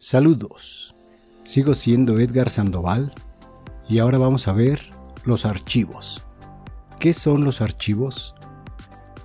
[0.00, 0.94] Saludos,
[1.42, 3.12] sigo siendo Edgar Sandoval
[3.88, 4.90] y ahora vamos a ver
[5.24, 6.22] los archivos.
[7.00, 8.36] ¿Qué son los archivos?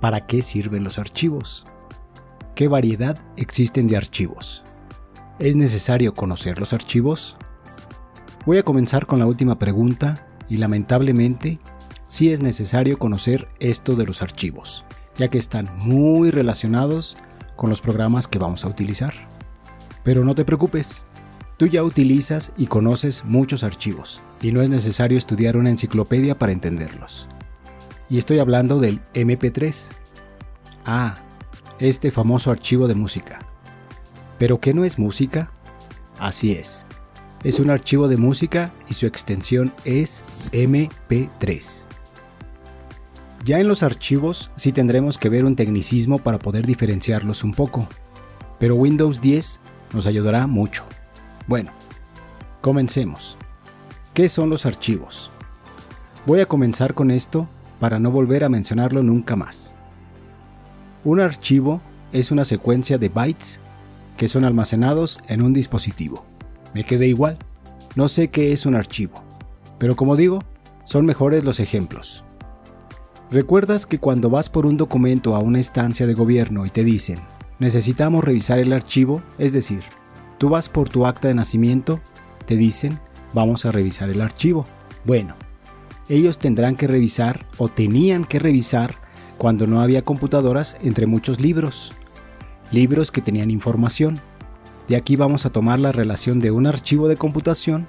[0.00, 1.66] ¿Para qué sirven los archivos?
[2.54, 4.62] ¿Qué variedad existen de archivos?
[5.38, 7.36] ¿Es necesario conocer los archivos?
[8.46, 11.58] Voy a comenzar con la última pregunta y lamentablemente
[12.08, 14.86] sí es necesario conocer esto de los archivos,
[15.18, 17.18] ya que están muy relacionados
[17.56, 19.31] con los programas que vamos a utilizar.
[20.04, 21.04] Pero no te preocupes,
[21.56, 26.52] tú ya utilizas y conoces muchos archivos, y no es necesario estudiar una enciclopedia para
[26.52, 27.28] entenderlos.
[28.10, 29.92] Y estoy hablando del MP3.
[30.84, 31.14] Ah,
[31.78, 33.38] este famoso archivo de música.
[34.38, 35.52] ¿Pero qué no es música?
[36.18, 36.84] Así es.
[37.44, 41.86] Es un archivo de música y su extensión es MP3.
[43.44, 47.88] Ya en los archivos sí tendremos que ver un tecnicismo para poder diferenciarlos un poco,
[48.60, 49.58] pero Windows 10
[49.92, 50.84] nos ayudará mucho.
[51.46, 51.70] Bueno,
[52.60, 53.36] comencemos.
[54.14, 55.30] ¿Qué son los archivos?
[56.26, 57.48] Voy a comenzar con esto
[57.80, 59.74] para no volver a mencionarlo nunca más.
[61.04, 61.80] Un archivo
[62.12, 63.60] es una secuencia de bytes
[64.16, 66.24] que son almacenados en un dispositivo.
[66.74, 67.38] Me quedé igual,
[67.96, 69.22] no sé qué es un archivo,
[69.78, 70.38] pero como digo,
[70.84, 72.24] son mejores los ejemplos.
[73.30, 77.20] ¿Recuerdas que cuando vas por un documento a una estancia de gobierno y te dicen,
[77.62, 79.84] necesitamos revisar el archivo, es decir,
[80.36, 82.00] tú vas por tu acta de nacimiento,
[82.44, 82.98] te dicen,
[83.34, 84.66] vamos a revisar el archivo.
[85.04, 85.36] Bueno,
[86.08, 88.96] ellos tendrán que revisar o tenían que revisar
[89.38, 91.92] cuando no había computadoras entre muchos libros,
[92.72, 94.18] libros que tenían información.
[94.88, 97.86] De aquí vamos a tomar la relación de un archivo de computación,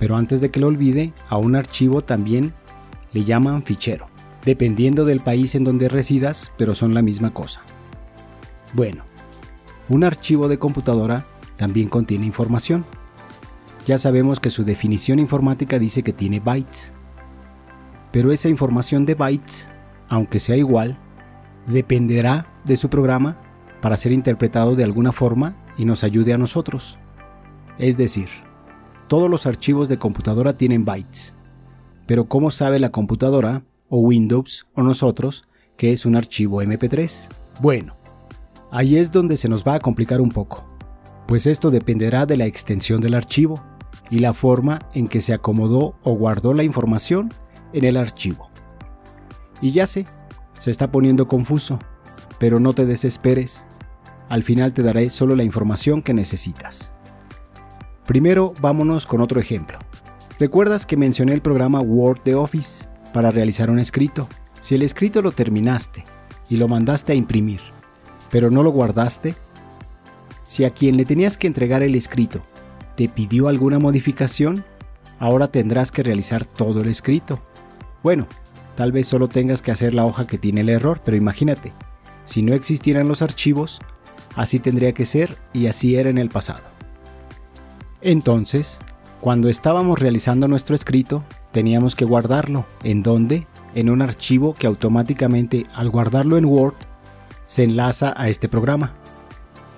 [0.00, 2.52] pero antes de que lo olvide, a un archivo también
[3.12, 4.08] le llaman fichero,
[4.44, 7.62] dependiendo del país en donde residas, pero son la misma cosa.
[8.74, 9.04] Bueno,
[9.88, 11.24] un archivo de computadora
[11.56, 12.84] también contiene información.
[13.86, 16.92] Ya sabemos que su definición informática dice que tiene bytes.
[18.10, 19.68] Pero esa información de bytes,
[20.08, 20.98] aunque sea igual,
[21.66, 23.38] dependerá de su programa
[23.80, 26.98] para ser interpretado de alguna forma y nos ayude a nosotros.
[27.78, 28.28] Es decir,
[29.08, 31.36] todos los archivos de computadora tienen bytes.
[32.06, 35.46] Pero ¿cómo sabe la computadora, o Windows, o nosotros,
[35.76, 37.28] que es un archivo MP3?
[37.60, 37.96] Bueno,
[38.74, 40.64] Ahí es donde se nos va a complicar un poco,
[41.28, 43.62] pues esto dependerá de la extensión del archivo
[44.10, 47.32] y la forma en que se acomodó o guardó la información
[47.72, 48.50] en el archivo.
[49.60, 50.06] Y ya sé,
[50.58, 51.78] se está poniendo confuso,
[52.40, 53.64] pero no te desesperes,
[54.28, 56.90] al final te daré solo la información que necesitas.
[58.06, 59.78] Primero vámonos con otro ejemplo.
[60.40, 64.28] ¿Recuerdas que mencioné el programa Word de Office para realizar un escrito?
[64.60, 66.02] Si el escrito lo terminaste
[66.48, 67.60] y lo mandaste a imprimir,
[68.30, 69.34] pero no lo guardaste?
[70.46, 72.42] Si a quien le tenías que entregar el escrito
[72.96, 74.64] te pidió alguna modificación,
[75.18, 77.40] ahora tendrás que realizar todo el escrito.
[78.02, 78.26] Bueno,
[78.76, 81.72] tal vez solo tengas que hacer la hoja que tiene el error, pero imagínate,
[82.24, 83.80] si no existieran los archivos,
[84.36, 86.62] así tendría que ser y así era en el pasado.
[88.00, 88.78] Entonces,
[89.20, 92.66] cuando estábamos realizando nuestro escrito, teníamos que guardarlo.
[92.82, 93.46] ¿En dónde?
[93.74, 96.74] En un archivo que automáticamente al guardarlo en Word
[97.46, 98.92] se enlaza a este programa,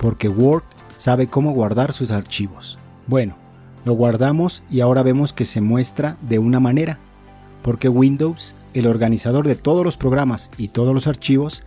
[0.00, 0.64] porque Word
[0.98, 2.78] sabe cómo guardar sus archivos.
[3.06, 3.36] Bueno,
[3.84, 6.98] lo guardamos y ahora vemos que se muestra de una manera,
[7.62, 11.62] porque Windows, el organizador de todos los programas y todos los archivos,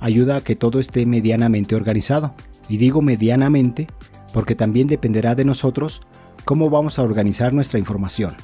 [0.00, 2.34] ayuda a que todo esté medianamente organizado.
[2.68, 3.86] Y digo medianamente
[4.32, 6.00] porque también dependerá de nosotros
[6.44, 8.34] cómo vamos a organizar nuestra información.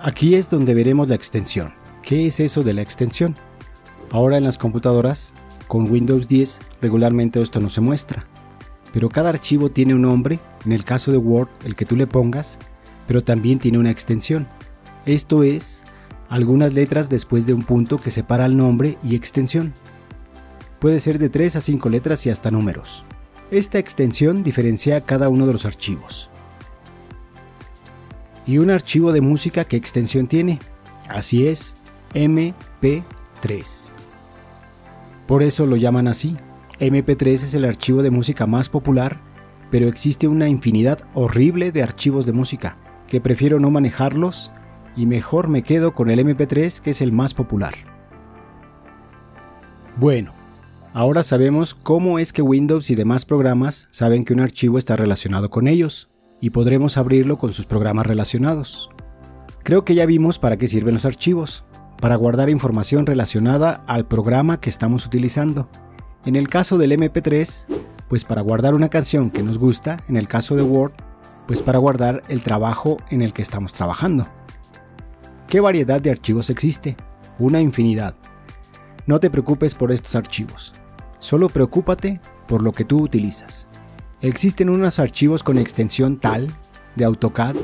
[0.00, 1.72] Aquí es donde veremos la extensión.
[2.02, 3.34] ¿Qué es eso de la extensión?
[4.14, 5.34] Ahora en las computadoras,
[5.66, 8.24] con Windows 10, regularmente esto no se muestra.
[8.92, 12.06] Pero cada archivo tiene un nombre, en el caso de Word, el que tú le
[12.06, 12.60] pongas,
[13.08, 14.46] pero también tiene una extensión.
[15.04, 15.82] Esto es,
[16.28, 19.74] algunas letras después de un punto que separa el nombre y extensión.
[20.78, 23.02] Puede ser de 3 a 5 letras y hasta números.
[23.50, 26.30] Esta extensión diferencia cada uno de los archivos.
[28.46, 30.60] ¿Y un archivo de música qué extensión tiene?
[31.08, 31.74] Así es,
[32.14, 33.93] MP3.
[35.26, 36.36] Por eso lo llaman así.
[36.80, 39.20] MP3 es el archivo de música más popular,
[39.70, 42.76] pero existe una infinidad horrible de archivos de música,
[43.08, 44.50] que prefiero no manejarlos
[44.96, 47.74] y mejor me quedo con el MP3 que es el más popular.
[49.96, 50.32] Bueno,
[50.92, 55.50] ahora sabemos cómo es que Windows y demás programas saben que un archivo está relacionado
[55.50, 56.08] con ellos,
[56.44, 58.90] y podremos abrirlo con sus programas relacionados.
[59.62, 61.64] Creo que ya vimos para qué sirven los archivos,
[62.00, 65.68] para guardar información relacionada al programa que estamos utilizando.
[66.24, 67.66] En el caso del MP3,
[68.08, 70.92] Pues para guardar una canción que nos gusta, en el caso de Word,
[71.46, 74.26] pues para guardar el trabajo en el que estamos trabajando.
[75.48, 76.96] ¿Qué variedad de archivos existe?
[77.38, 78.14] Una infinidad.
[79.06, 80.72] No te preocupes por estos archivos,
[81.18, 83.66] solo preocúpate por lo que tú utilizas.
[84.20, 86.48] Existen unos archivos con extensión tal
[86.96, 87.56] de AutoCAD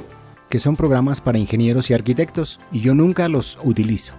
[0.51, 4.15] que son programas para ingenieros y arquitectos y yo nunca los utilizo.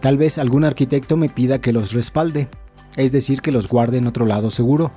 [0.00, 2.48] Tal vez algún arquitecto me pida que los respalde,
[2.96, 4.92] es decir, que los guarde en otro lado seguro,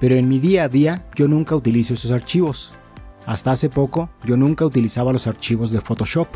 [0.00, 2.72] pero en mi día a día yo nunca utilizo esos archivos.
[3.24, 6.26] Hasta hace poco yo nunca utilizaba los archivos de Photoshop.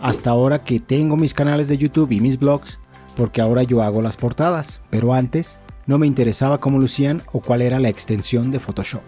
[0.00, 2.80] Hasta ahora que tengo mis canales de YouTube y mis blogs,
[3.16, 7.62] porque ahora yo hago las portadas, pero antes no me interesaba cómo lucían o cuál
[7.62, 9.02] era la extensión de Photoshop.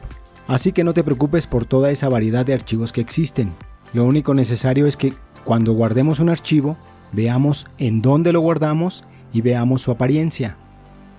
[0.46, 3.50] Así que no te preocupes por toda esa variedad de archivos que existen.
[3.92, 5.12] Lo único necesario es que
[5.44, 6.76] cuando guardemos un archivo,
[7.12, 10.56] veamos en dónde lo guardamos y veamos su apariencia.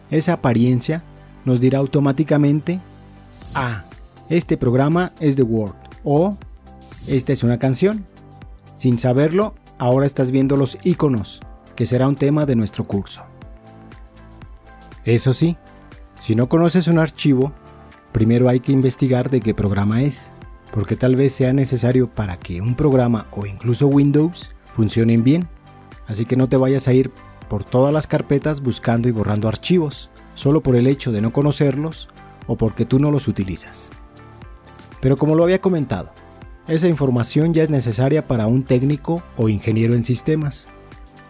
[0.10, 1.04] Esa apariencia
[1.46, 2.80] nos dirá automáticamente,
[3.54, 3.84] ah,
[4.30, 6.38] este programa es de Word o
[7.08, 8.06] esta es una canción.
[8.76, 11.40] Sin saberlo, ahora estás viendo los iconos,
[11.76, 13.24] que será un tema de nuestro curso.
[15.06, 15.58] Eso sí,
[16.20, 17.54] si no conoces un archivo,
[18.12, 20.32] primero hay que investigar de qué programa es,
[20.74, 25.48] porque tal vez sea necesario para que un programa o incluso Windows funcionen bien.
[26.08, 27.12] Así que no te vayas a ir
[27.50, 32.10] por todas las carpetas buscando y borrando archivos, solo por el hecho de no conocerlos
[32.48, 33.90] o porque tú no los utilizas.
[35.02, 36.12] Pero como lo había comentado,
[36.68, 40.68] esa información ya es necesaria para un técnico o ingeniero en sistemas.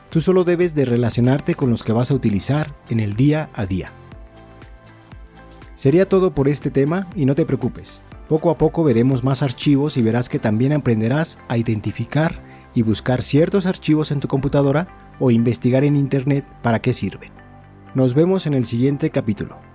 [0.09, 3.65] Tú solo debes de relacionarte con los que vas a utilizar en el día a
[3.65, 3.91] día.
[5.75, 8.01] Sería todo por este tema y no te preocupes.
[8.27, 12.41] Poco a poco veremos más archivos y verás que también aprenderás a identificar
[12.77, 17.31] y buscar ciertos archivos en tu computadora o investigar en Internet para qué sirven.
[17.95, 19.66] Nos vemos en el siguiente capítulo.